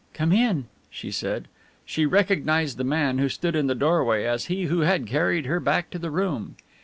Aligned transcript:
"Come 0.15 0.31
in," 0.33 0.65
she 0.89 1.11
said. 1.11 1.47
She 1.85 2.07
recognized 2.07 2.77
the 2.77 2.83
man 2.83 3.19
who 3.19 3.29
stood 3.29 3.55
in 3.55 3.67
the 3.67 3.75
doorway 3.75 4.25
as 4.25 4.45
he 4.45 4.63
who 4.63 4.79
had 4.79 5.05
carried 5.05 5.45
her 5.45 5.59
back 5.59 5.91
to 5.91 5.99
the 5.99 6.09
room. 6.09 6.55